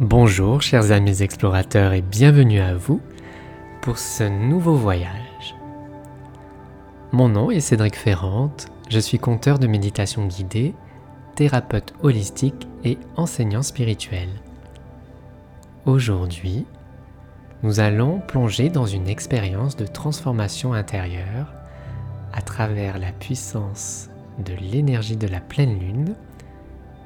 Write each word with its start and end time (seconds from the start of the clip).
Bonjour 0.00 0.62
chers 0.62 0.90
amis 0.90 1.22
explorateurs 1.22 1.92
et 1.92 2.00
bienvenue 2.00 2.60
à 2.60 2.74
vous 2.74 3.02
pour 3.82 3.98
ce 3.98 4.24
nouveau 4.24 4.74
voyage. 4.74 5.54
Mon 7.12 7.28
nom 7.28 7.50
est 7.50 7.60
Cédric 7.60 7.94
Ferrante, 7.94 8.68
je 8.88 8.98
suis 8.98 9.18
conteur 9.18 9.58
de 9.58 9.66
méditation 9.66 10.26
guidée, 10.26 10.74
thérapeute 11.34 11.92
holistique 12.02 12.66
et 12.84 12.96
enseignant 13.16 13.60
spirituel. 13.60 14.30
Aujourd'hui, 15.84 16.64
nous 17.62 17.78
allons 17.78 18.18
plonger 18.20 18.70
dans 18.70 18.86
une 18.86 19.08
expérience 19.08 19.76
de 19.76 19.86
transformation 19.86 20.72
intérieure 20.72 21.52
à 22.32 22.40
travers 22.40 22.98
la 22.98 23.12
puissance 23.12 24.08
de 24.38 24.54
l'énergie 24.54 25.18
de 25.18 25.28
la 25.28 25.40
pleine 25.40 25.78
lune 25.78 26.14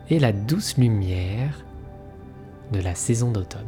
et 0.08 0.20
la 0.20 0.30
douce 0.30 0.78
lumière 0.78 1.65
de 2.72 2.80
la 2.80 2.94
saison 2.94 3.30
d'automne. 3.30 3.64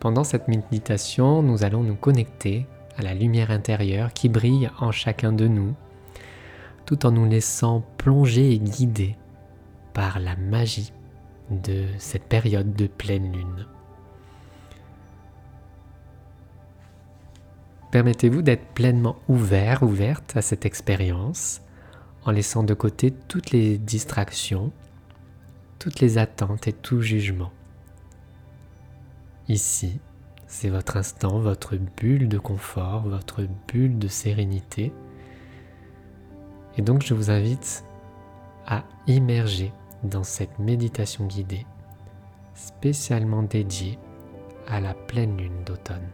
Pendant 0.00 0.24
cette 0.24 0.48
méditation, 0.48 1.42
nous 1.42 1.64
allons 1.64 1.82
nous 1.82 1.94
connecter 1.94 2.66
à 2.96 3.02
la 3.02 3.14
lumière 3.14 3.50
intérieure 3.50 4.12
qui 4.12 4.28
brille 4.28 4.70
en 4.78 4.92
chacun 4.92 5.32
de 5.32 5.48
nous, 5.48 5.74
tout 6.86 7.06
en 7.06 7.10
nous 7.10 7.24
laissant 7.24 7.82
plonger 7.96 8.52
et 8.52 8.58
guider 8.58 9.16
par 9.94 10.20
la 10.20 10.36
magie 10.36 10.92
de 11.50 11.86
cette 11.98 12.24
période 12.24 12.74
de 12.74 12.86
pleine 12.86 13.32
lune. 13.32 13.66
Permettez-vous 17.90 18.42
d'être 18.42 18.66
pleinement 18.74 19.16
ouvert, 19.28 19.82
ouverte 19.82 20.36
à 20.36 20.42
cette 20.42 20.66
expérience, 20.66 21.62
en 22.24 22.32
laissant 22.32 22.64
de 22.64 22.74
côté 22.74 23.12
toutes 23.28 23.52
les 23.52 23.78
distractions 23.78 24.72
toutes 25.84 26.00
les 26.00 26.16
attentes 26.16 26.66
et 26.66 26.72
tout 26.72 27.02
jugement. 27.02 27.52
Ici, 29.48 30.00
c'est 30.46 30.70
votre 30.70 30.96
instant, 30.96 31.38
votre 31.40 31.76
bulle 31.76 32.26
de 32.26 32.38
confort, 32.38 33.06
votre 33.06 33.46
bulle 33.68 33.98
de 33.98 34.08
sérénité. 34.08 34.94
Et 36.78 36.80
donc 36.80 37.02
je 37.02 37.12
vous 37.12 37.30
invite 37.30 37.84
à 38.66 38.84
immerger 39.06 39.74
dans 40.04 40.24
cette 40.24 40.58
méditation 40.58 41.26
guidée 41.26 41.66
spécialement 42.54 43.42
dédiée 43.42 43.98
à 44.66 44.80
la 44.80 44.94
pleine 44.94 45.36
lune 45.36 45.64
d'automne. 45.66 46.08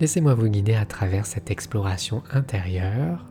Laissez-moi 0.00 0.34
vous 0.34 0.48
guider 0.48 0.74
à 0.74 0.86
travers 0.86 1.24
cette 1.24 1.52
exploration 1.52 2.24
intérieure 2.32 3.30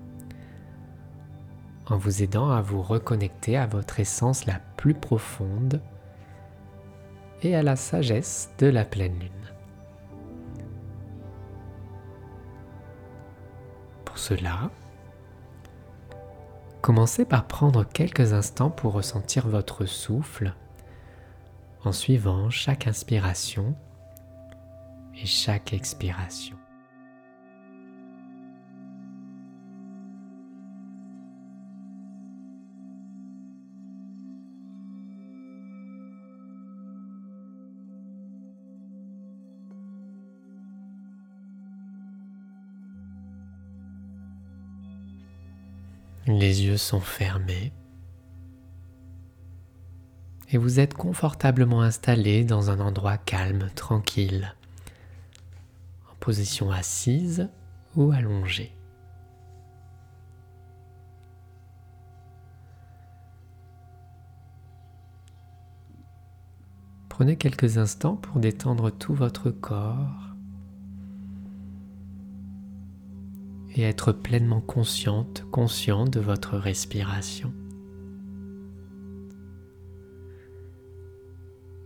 en 1.88 1.98
vous 1.98 2.24
aidant 2.24 2.52
à 2.52 2.62
vous 2.62 2.82
reconnecter 2.82 3.58
à 3.58 3.66
votre 3.66 4.00
essence 4.00 4.46
la 4.46 4.60
plus 4.78 4.94
profonde 4.94 5.82
et 7.42 7.56
à 7.56 7.64
la 7.64 7.76
sagesse 7.76 8.52
de 8.58 8.68
la 8.68 8.86
pleine 8.86 9.20
lune. 9.20 9.30
Pour 14.06 14.18
cela, 14.18 14.72
commencez 16.82 17.26
par 17.26 17.48
prendre 17.48 17.84
quelques 17.84 18.34
instants 18.34 18.70
pour 18.70 18.94
ressentir 18.94 19.48
votre 19.48 19.86
souffle 19.86 20.54
en 21.84 21.92
suivant 21.92 22.50
chaque 22.50 22.88
inspiration 22.88 23.76
et 25.16 25.26
chaque 25.26 25.74
expiration. 25.74 26.58
Les 46.44 46.66
yeux 46.66 46.76
sont 46.76 47.00
fermés 47.00 47.72
et 50.50 50.58
vous 50.58 50.82
êtes 50.82 50.94
confortablement 50.94 51.82
installé 51.82 52.44
dans 52.44 52.70
un 52.70 52.82
endroit 52.82 53.18
calme, 53.18 53.70
tranquille, 53.76 54.54
en 56.12 56.16
position 56.16 56.70
assise 56.70 57.48
ou 57.96 58.12
allongée. 58.12 58.76
Prenez 67.08 67.38
quelques 67.38 67.78
instants 67.78 68.18
pour 68.18 68.42
détendre 68.42 68.92
tout 68.92 69.14
votre 69.14 69.50
corps 69.50 70.33
et 73.76 73.84
être 73.84 74.12
pleinement 74.12 74.62
consciente, 74.62 75.46
conscient 75.52 76.06
de 76.06 76.20
votre 76.20 76.58
respiration. 76.58 77.54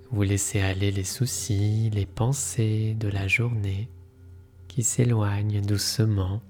Vous 0.10 0.24
laissez 0.24 0.62
aller 0.62 0.92
les 0.92 1.04
soucis, 1.04 1.90
les 1.94 2.06
pensées 2.06 2.96
de 3.00 3.10
la 3.10 3.28
journée 3.28 3.90
qui 4.68 4.84
s'éloignent 4.84 5.62
doucement, 5.62 6.42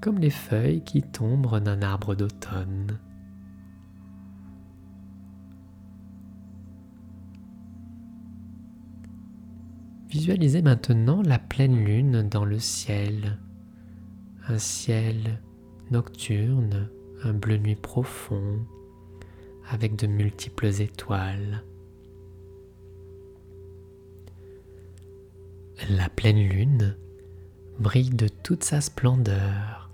comme 0.00 0.18
les 0.18 0.30
feuilles 0.30 0.82
qui 0.84 1.02
tombent 1.02 1.60
d'un 1.60 1.82
arbre 1.82 2.14
d'automne. 2.14 2.98
Visualisez 10.10 10.60
maintenant 10.60 11.22
la 11.22 11.38
pleine 11.38 11.84
lune 11.84 12.28
dans 12.28 12.44
le 12.44 12.58
ciel, 12.58 13.38
un 14.48 14.58
ciel 14.58 15.40
nocturne, 15.92 16.90
un 17.22 17.32
bleu 17.32 17.58
nuit 17.58 17.76
profond, 17.76 18.58
avec 19.70 19.94
de 19.94 20.08
multiples 20.08 20.80
étoiles. 20.80 21.62
La 25.90 26.08
pleine 26.08 26.48
lune 26.48 26.96
brille 27.78 28.10
de 28.10 28.26
toute 28.26 28.64
sa 28.64 28.80
splendeur. 28.80 29.90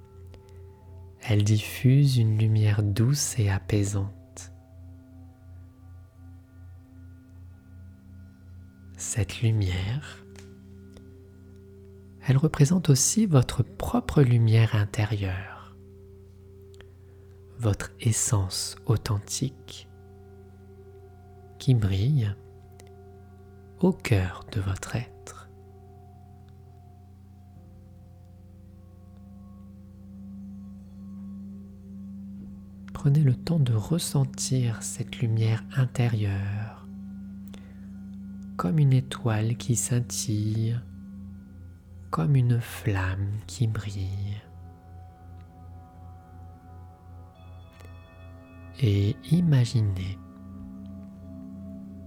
Elle 1.29 1.45
diffuse 1.45 2.17
une 2.17 2.39
lumière 2.39 2.83
douce 2.83 3.39
et 3.39 3.51
apaisante. 3.51 4.15
Cette 9.17 9.41
lumière, 9.41 10.27
elle 12.27 12.37
représente 12.37 12.91
aussi 12.91 13.25
votre 13.25 13.63
propre 13.63 14.21
lumière 14.21 14.75
intérieure, 14.75 15.75
votre 17.59 17.93
essence 17.99 18.77
authentique 18.85 19.89
qui 21.59 21.73
brille 21.73 22.31
au 23.81 23.95
cœur 23.95 24.45
de 24.53 24.61
votre 24.61 24.97
être. 24.97 25.49
Prenez 32.93 33.21
le 33.21 33.35
temps 33.35 33.61
de 33.61 33.73
ressentir 33.73 34.83
cette 34.83 35.21
lumière 35.21 35.65
intérieure 35.75 36.76
comme 38.57 38.79
une 38.79 38.93
étoile 38.93 39.57
qui 39.57 39.77
scintille, 39.77 40.81
comme 42.11 42.37
une 42.37 42.61
flamme 42.61 43.39
qui 43.47 43.67
brille. 43.67 44.41
Et 48.81 49.17
imaginez 49.31 50.19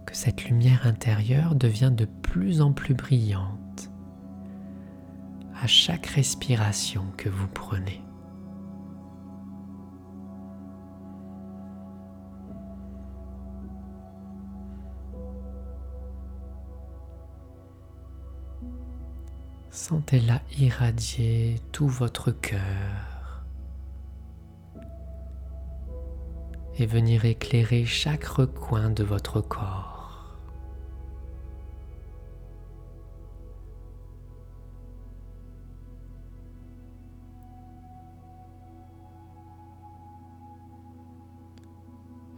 que 0.05 0.15
cette 0.15 0.45
lumière 0.45 0.85
intérieure 0.85 1.55
devient 1.55 1.91
de 1.95 2.05
plus 2.05 2.61
en 2.61 2.73
plus 2.73 2.93
brillante 2.93 3.91
à 5.61 5.67
chaque 5.67 6.07
respiration 6.07 7.05
que 7.17 7.29
vous 7.29 7.47
prenez. 7.47 8.01
Sentez-la 19.71 20.41
irradier 20.57 21.61
tout 21.71 21.87
votre 21.87 22.31
cœur 22.31 23.45
et 26.77 26.85
venir 26.85 27.25
éclairer 27.25 27.85
chaque 27.85 28.23
recoin 28.23 28.89
de 28.89 29.03
votre 29.03 29.41
corps. 29.41 30.39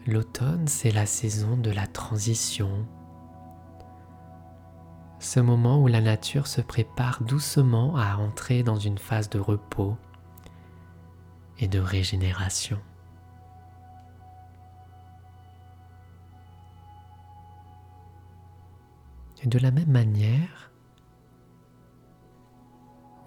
L'automne, 0.06 0.68
c'est 0.68 0.92
la 0.92 1.06
saison 1.06 1.56
de 1.56 1.70
la 1.70 1.88
transition 1.88 2.88
ce 5.22 5.40
moment 5.40 5.80
où 5.80 5.86
la 5.86 6.02
nature 6.02 6.48
se 6.48 6.62
prépare 6.62 7.22
doucement 7.22 7.96
à 7.96 8.16
entrer 8.18 8.64
dans 8.64 8.78
une 8.78 8.98
phase 8.98 9.30
de 9.30 9.38
repos 9.38 9.96
et 11.60 11.68
de 11.68 11.78
régénération. 11.78 12.80
Et 19.44 19.48
de 19.48 19.60
la 19.60 19.70
même 19.70 19.92
manière, 19.92 20.72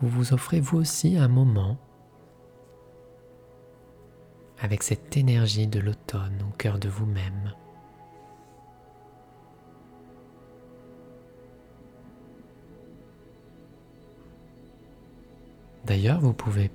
vous 0.01 0.09
vous 0.09 0.33
offrez 0.35 0.59
vous 0.59 0.79
aussi 0.79 1.17
un 1.17 1.29
moment 1.29 1.79
avec 4.59 4.83
cette 4.83 5.17
énergie 5.17 5.69
de 5.69 5.79
l'automne 5.79 6.43
au 6.43 6.57
cœur 6.57 6.81
de 6.81 6.89
vous-même. 6.89 7.55
D'ailleurs, 15.85 16.21
vous 16.21 16.33
pouvez 16.33 16.71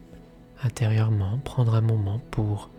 intérieurement 0.63 1.39
prendre 1.39 1.73
un 1.73 1.81
moment 1.81 2.19
pour 2.31 2.69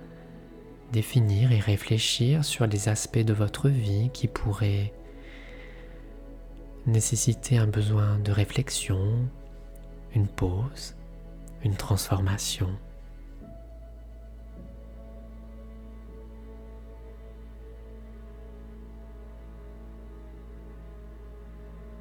définir 0.93 1.51
et 1.51 1.59
réfléchir 1.59 2.45
sur 2.45 2.67
les 2.67 2.89
aspects 2.89 3.19
de 3.19 3.33
votre 3.33 3.69
vie 3.69 4.11
qui 4.13 4.29
pourraient 4.29 4.93
nécessiter 6.87 7.59
un 7.59 7.67
besoin 7.67 8.19
de 8.19 8.31
réflexion, 8.31 9.29
une 10.15 10.29
pause, 10.29 10.95
une 11.65 11.75
transformation. 11.75 12.71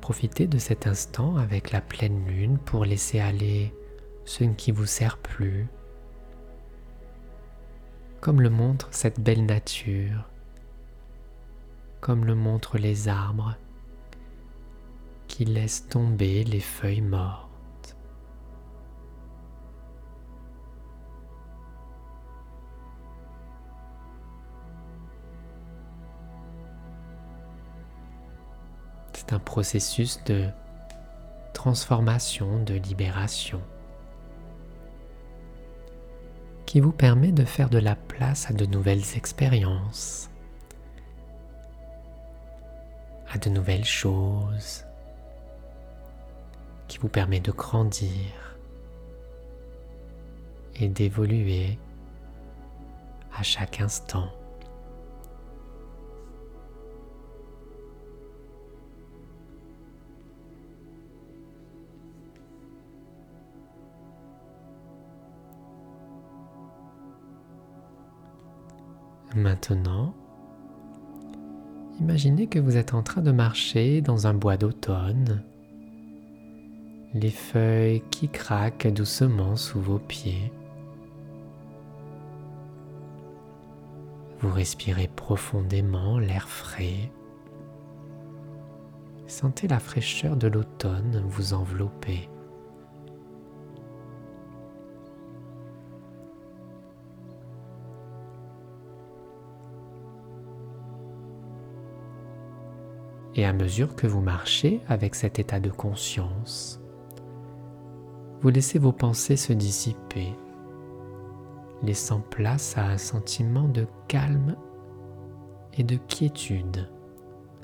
Profitez 0.02 0.48
de 0.48 0.58
cet 0.58 0.88
instant 0.88 1.38
avec 1.38 1.72
la 1.72 1.82
pleine 1.82 2.26
lune 2.26 2.58
pour 2.58 2.86
laisser 2.86 3.20
aller 3.20 3.72
ce 4.30 4.44
qui 4.44 4.72
vous 4.72 4.86
sert 4.86 5.18
plus, 5.18 5.68
comme 8.22 8.42
le 8.42 8.52
montre 8.52 8.88
cette 8.92 9.20
belle 9.20 9.44
nature, 9.44 10.30
comme 12.00 12.26
le 12.26 12.36
montrent 12.36 12.78
les 12.78 13.08
arbres 13.08 13.58
qui 15.28 15.46
laissent 15.46 15.88
tomber 15.88 16.44
les 16.44 16.60
feuilles 16.60 17.02
mortes. 17.02 17.98
C'est 29.14 29.34
un 29.34 29.40
processus 29.40 30.24
de 30.26 30.50
transformation, 31.52 32.62
de 32.64 32.76
libération 32.76 33.60
qui 36.70 36.82
vous 36.82 36.92
permet 36.92 37.32
de 37.32 37.46
faire 37.46 37.72
de 37.72 37.80
la 37.80 37.96
place 37.96 38.48
à 38.52 38.54
de 38.54 38.68
nouvelles 38.68 39.16
expériences, 39.16 40.30
à 43.34 43.40
de 43.40 43.50
nouvelles 43.50 43.86
choses, 43.86 44.86
qui 46.88 47.00
vous 47.00 47.08
permet 47.08 47.40
de 47.40 47.52
grandir 47.52 48.56
et 50.76 50.88
d'évoluer 50.88 51.80
à 53.36 53.42
chaque 53.42 53.82
instant. 53.82 54.30
Maintenant, 69.40 70.14
imaginez 72.02 72.48
que 72.48 72.60
vous 72.60 72.76
êtes 72.76 72.94
en 72.94 73.04
train 73.04 73.22
de 73.22 73.32
marcher 73.32 74.02
dans 74.02 74.28
un 74.28 74.34
bois 74.34 74.58
d'automne, 74.58 75.46
les 77.14 77.30
feuilles 77.30 78.04
qui 78.12 78.28
craquent 78.28 78.92
doucement 78.92 79.56
sous 79.56 79.80
vos 79.80 79.98
pieds. 79.98 80.52
Vous 84.42 84.52
respirez 84.52 85.08
profondément 85.08 86.20
l'air 86.20 86.50
frais. 86.50 87.10
Sentez 89.26 89.70
la 89.70 89.80
fraîcheur 89.80 90.36
de 90.36 90.50
l'automne 90.50 91.24
vous 91.26 91.54
envelopper. 91.54 92.28
Et 103.40 103.46
à 103.46 103.54
mesure 103.54 103.96
que 103.96 104.06
vous 104.06 104.20
marchez 104.20 104.82
avec 104.90 105.16
cet 105.16 105.40
état 105.40 105.62
de 105.62 105.70
conscience, 105.70 106.82
vous 108.42 108.50
laissez 108.50 108.80
vos 108.80 108.92
pensées 108.92 109.38
se 109.38 109.54
dissiper, 109.54 110.36
laissant 111.82 112.20
place 112.20 112.78
à 112.78 112.84
un 112.84 112.98
sentiment 112.98 113.70
de 113.70 113.88
calme 114.10 114.58
et 115.78 115.86
de 115.86 115.96
quiétude 115.96 116.90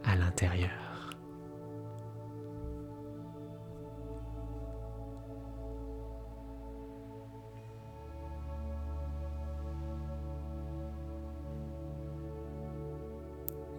à 0.05 0.15
l'intérieur. 0.15 0.84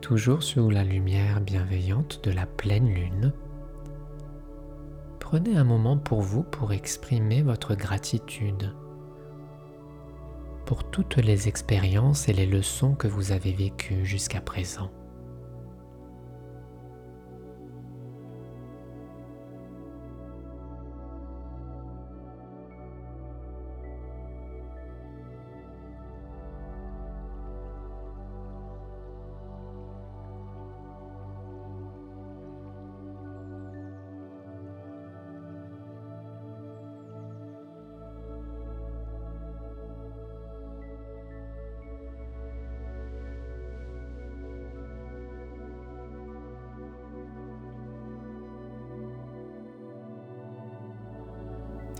Toujours 0.06 0.44
sous 0.44 0.70
la 0.70 0.84
lumière 0.84 1.40
bienveillante 1.40 2.20
de 2.22 2.30
la 2.30 2.46
pleine 2.46 2.94
lune, 2.94 3.32
prenez 5.18 5.56
un 5.56 5.64
moment 5.64 5.96
pour 5.96 6.20
vous 6.20 6.44
pour 6.44 6.72
exprimer 6.72 7.42
votre 7.42 7.74
gratitude 7.74 8.72
pour 10.64 10.92
toutes 10.92 11.16
les 11.16 11.48
expériences 11.48 12.28
et 12.28 12.32
les 12.32 12.46
leçons 12.46 12.94
que 12.94 13.08
vous 13.08 13.32
avez 13.32 13.52
vécues 13.52 14.06
jusqu'à 14.06 14.40
présent. 14.40 14.92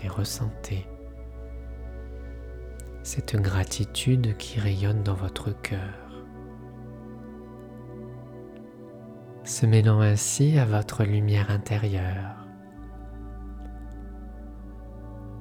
Ressentez 0.07 0.87
cette 3.03 3.37
gratitude 3.37 4.35
qui 4.35 4.59
rayonne 4.59 5.01
dans 5.01 5.13
votre 5.13 5.51
cœur, 5.61 6.11
se 9.45 9.65
mêlant 9.65 10.01
ainsi 10.01 10.59
à 10.59 10.65
votre 10.65 11.05
lumière 11.05 11.49
intérieure, 11.49 12.45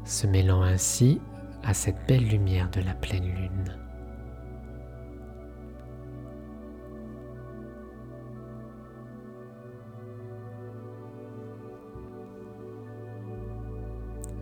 se 0.05 0.29
mêlant 0.29 0.63
ainsi 0.63 1.21
à 1.65 1.75
cette 1.75 2.07
belle 2.07 2.29
lumière 2.29 2.71
de 2.71 2.81
la 2.81 2.95
pleine 2.95 3.35
lune. 3.35 3.86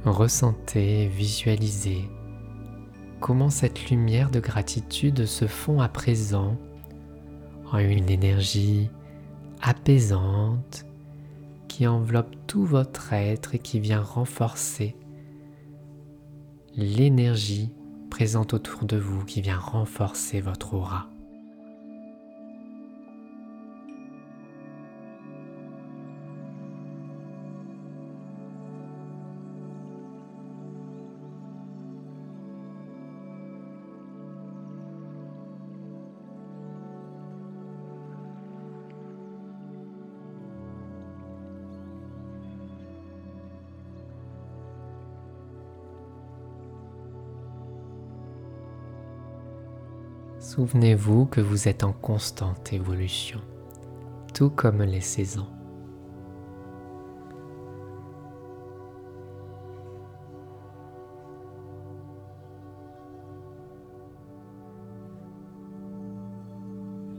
Ressentez, 0.05 1.09
visualisez 1.09 2.11
comment 3.21 3.49
cette 3.49 3.89
lumière 3.89 4.31
de 4.31 4.39
gratitude 4.39 5.25
se 5.25 5.47
fond 5.47 5.81
à 5.81 5.89
présent 5.89 6.59
en 7.73 7.79
une 7.79 8.11
énergie 8.11 8.91
apaisante 9.63 10.85
qui 11.69 11.87
enveloppe 11.87 12.37
tout 12.47 12.67
votre 12.67 13.15
être 13.15 13.55
et 13.55 13.59
qui 13.59 13.81
vient 13.81 14.03
renforcer 14.03 14.95
l'énergie 16.77 17.73
présente 18.11 18.53
autour 18.53 18.85
de 18.85 18.99
vous, 18.99 19.25
qui 19.25 19.41
vient 19.41 19.59
renforcer 19.59 20.43
votre 20.43 20.75
aura. 20.75 21.09
Souvenez-vous 50.45 51.25
que 51.25 51.41
vous 51.41 51.69
êtes 51.69 51.85
en 51.85 51.95
constante 51.95 52.75
évolution, 52.75 53.41
tout 54.35 54.51
comme 54.51 54.83
les 54.83 55.01
saisons. 55.01 55.47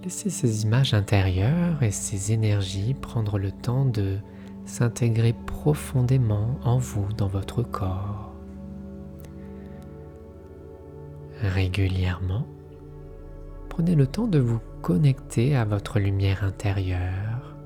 Laissez 0.04 0.30
ces 0.30 0.62
images 0.62 0.94
intérieures 0.94 1.82
et 1.82 1.90
ces 1.90 2.32
énergies 2.32 2.94
prendre 2.94 3.40
le 3.40 3.52
temps 3.52 3.86
de 3.86 4.20
s'intégrer 4.66 5.34
profondément 5.48 6.60
en 6.64 6.78
vous, 6.78 7.12
dans 7.18 7.28
votre 7.28 7.64
corps. 7.64 8.32
Régulièrement, 11.42 12.46
prenez 13.76 13.96
le 13.96 14.08
temps 14.08 14.28
de 14.28 14.40
vous 14.40 14.62
connecter 14.82 15.54
à 15.54 15.66
votre 15.66 16.00
lumière 16.00 16.46
intérieure 16.46 17.58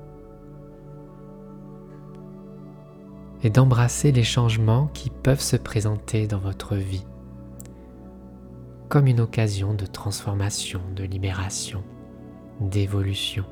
et 3.44 3.50
d'embrasser 3.50 4.10
les 4.10 4.24
changements 4.24 4.88
qui 4.88 5.08
peuvent 5.08 5.40
se 5.40 5.54
présenter 5.54 6.26
dans 6.26 6.40
votre 6.40 6.74
vie 6.74 7.06
comme 8.88 9.06
une 9.06 9.20
occasion 9.20 9.72
de 9.72 9.86
transformation, 9.86 10.80
de 10.96 11.04
libération 11.04 11.84
d'évolution. 12.60 13.44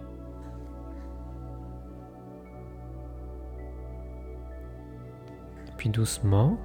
Puis 5.76 5.90
doucement, 5.90 6.58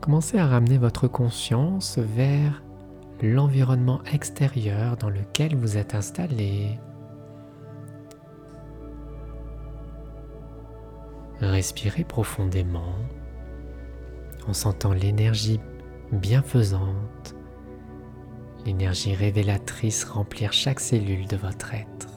commencez 0.00 0.38
à 0.38 0.46
ramener 0.46 0.78
votre 0.78 1.06
conscience 1.06 1.98
vers 1.98 2.62
l'environnement 3.22 4.02
extérieur 4.12 4.96
dans 4.96 5.10
lequel 5.10 5.56
vous 5.56 5.76
êtes 5.76 5.94
installé. 5.94 6.78
Respirez 11.40 12.04
profondément 12.04 12.94
en 14.48 14.52
sentant 14.52 14.92
l'énergie 14.92 15.60
bienfaisante 16.12 17.36
l'énergie 18.66 19.14
révélatrice 19.14 20.04
remplir 20.04 20.52
chaque 20.52 20.80
cellule 20.80 21.26
de 21.28 21.36
votre 21.36 21.72
être. 21.72 22.15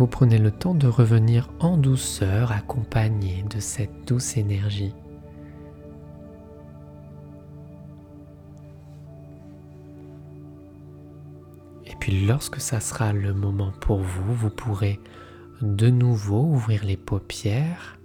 Vous 0.00 0.06
prenez 0.06 0.38
le 0.38 0.50
temps 0.50 0.72
de 0.72 0.86
revenir 0.86 1.50
en 1.60 1.76
douceur 1.76 2.52
accompagné 2.52 3.44
de 3.50 3.60
cette 3.60 4.08
douce 4.08 4.38
énergie. 4.38 4.94
Et 11.84 11.94
puis 12.00 12.24
lorsque 12.24 12.62
ça 12.62 12.80
sera 12.80 13.12
le 13.12 13.34
moment 13.34 13.72
pour 13.82 13.98
vous, 13.98 14.34
vous 14.34 14.48
pourrez 14.48 14.98
de 15.60 15.90
nouveau 15.90 16.44
ouvrir 16.44 16.82
les 16.82 16.96
paupières 16.96 17.98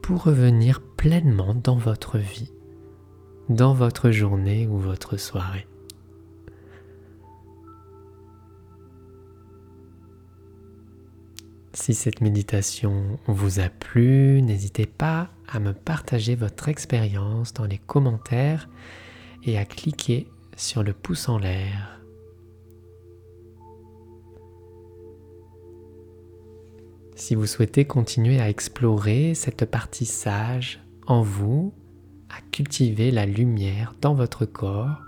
pour 0.00 0.24
revenir 0.24 0.80
pleinement 0.80 1.54
dans 1.54 1.76
votre 1.76 2.16
vie, 2.16 2.50
dans 3.50 3.74
votre 3.74 4.10
journée 4.10 4.66
ou 4.66 4.78
votre 4.78 5.18
soirée. 5.18 5.66
Si 11.74 11.94
cette 11.94 12.20
méditation 12.20 13.18
vous 13.26 13.58
a 13.58 13.70
plu, 13.70 14.42
n'hésitez 14.42 14.84
pas 14.84 15.30
à 15.48 15.58
me 15.58 15.72
partager 15.72 16.34
votre 16.34 16.68
expérience 16.68 17.54
dans 17.54 17.64
les 17.64 17.78
commentaires 17.78 18.68
et 19.44 19.56
à 19.56 19.64
cliquer 19.64 20.28
sur 20.54 20.82
le 20.82 20.92
pouce 20.92 21.30
en 21.30 21.38
l'air. 21.38 21.98
Si 27.14 27.34
vous 27.34 27.46
souhaitez 27.46 27.86
continuer 27.86 28.38
à 28.38 28.50
explorer 28.50 29.34
cette 29.34 29.64
partie 29.64 30.06
sage 30.06 30.80
en 31.06 31.22
vous, 31.22 31.72
à 32.28 32.40
cultiver 32.50 33.10
la 33.10 33.24
lumière 33.24 33.94
dans 34.02 34.14
votre 34.14 34.44
corps, 34.44 35.00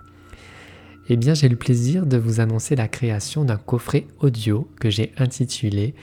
eh 1.10 1.16
bien 1.16 1.34
j'ai 1.34 1.50
le 1.50 1.56
plaisir 1.56 2.06
de 2.06 2.16
vous 2.16 2.40
annoncer 2.40 2.74
la 2.74 2.88
création 2.88 3.44
d'un 3.44 3.58
coffret 3.58 4.06
audio 4.20 4.66
que 4.80 4.88
j'ai 4.88 5.12
intitulé 5.18 5.94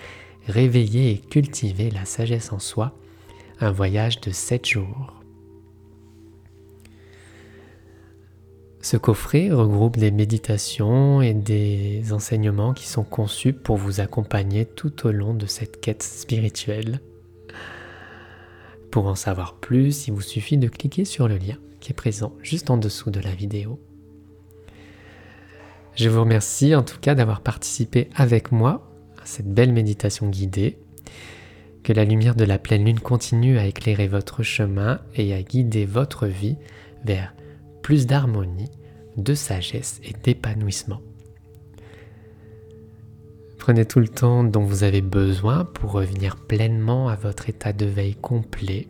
réveiller 0.48 1.12
et 1.12 1.18
cultiver 1.18 1.90
la 1.90 2.06
sagesse 2.06 2.52
en 2.52 2.60
soi, 2.60 2.98
un 3.60 3.72
voyage 3.72 4.22
de 4.22 4.32
7 4.32 4.66
jours. 4.66 5.22
Ce 8.82 8.98
coffret 8.98 9.52
regroupe 9.52 9.98
des 9.98 10.10
méditations 10.10 11.22
et 11.22 11.36
des 11.36 12.14
enseignements 12.14 12.74
qui 12.74 12.88
sont 12.88 13.04
conçus 13.04 13.54
pour 13.54 13.78
vous 13.78 14.00
accompagner 14.00 14.66
tout 14.66 15.06
au 15.06 15.12
long 15.12 15.36
de 15.36 15.46
cette 15.46 15.80
quête 15.82 16.02
spirituelle. 16.02 17.00
Pour 18.90 19.06
en 19.06 19.16
savoir 19.16 19.56
plus, 19.56 20.08
il 20.08 20.14
vous 20.14 20.22
suffit 20.22 20.58
de 20.58 20.68
cliquer 20.68 21.06
sur 21.06 21.28
le 21.28 21.38
lien 21.38 21.58
qui 21.80 21.92
est 21.92 21.96
présent 21.96 22.34
juste 22.42 22.72
en 22.72 22.78
dessous 22.78 23.12
de 23.12 23.20
la 23.20 23.32
vidéo. 23.32 23.80
Je 25.96 26.10
vous 26.10 26.22
remercie 26.22 26.74
en 26.74 26.84
tout 26.84 27.00
cas 27.00 27.16
d'avoir 27.16 27.42
participé 27.42 28.10
avec 28.16 28.52
moi 28.52 28.91
cette 29.32 29.52
belle 29.52 29.72
méditation 29.72 30.28
guidée. 30.30 30.78
Que 31.84 31.94
la 31.94 32.06
lumière 32.06 32.36
de 32.36 32.44
la 32.44 32.60
pleine 32.60 32.86
lune 32.86 33.00
continue 33.00 33.58
à 33.58 33.66
éclairer 33.66 34.08
votre 34.08 34.44
chemin 34.44 35.00
et 35.16 35.34
à 35.34 35.42
guider 35.42 35.86
votre 35.86 36.28
vie 36.28 36.58
vers 37.06 37.34
plus 37.82 38.06
d'harmonie, 38.06 38.70
de 39.18 39.34
sagesse 39.34 40.00
et 40.04 40.14
d'épanouissement. 40.24 41.02
Prenez 43.58 43.86
tout 43.86 44.00
le 44.00 44.08
temps 44.08 44.44
dont 44.44 44.64
vous 44.64 44.84
avez 44.84 45.02
besoin 45.02 45.66
pour 45.66 45.92
revenir 45.92 46.36
pleinement 46.36 47.10
à 47.10 47.16
votre 47.16 47.50
état 47.50 47.74
de 47.74 47.86
veille 47.86 48.16
complet. 48.16 48.88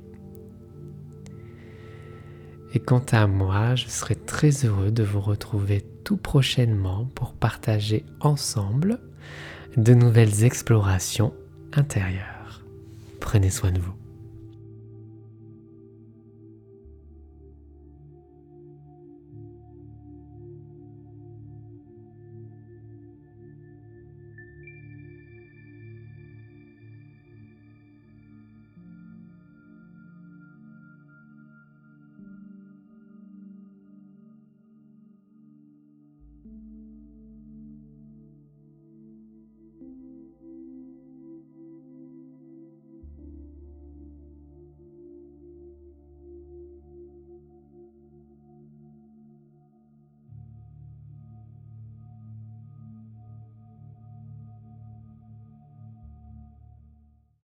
Et 2.73 2.79
quant 2.79 3.03
à 3.11 3.27
moi, 3.27 3.75
je 3.75 3.87
serai 3.87 4.15
très 4.15 4.65
heureux 4.65 4.91
de 4.91 5.03
vous 5.03 5.19
retrouver 5.19 5.81
tout 6.03 6.17
prochainement 6.17 7.05
pour 7.15 7.33
partager 7.33 8.05
ensemble 8.21 8.99
de 9.77 9.93
nouvelles 9.93 10.43
explorations 10.43 11.33
intérieures. 11.73 12.63
Prenez 13.19 13.49
soin 13.49 13.71
de 13.71 13.79
vous. 13.79 14.00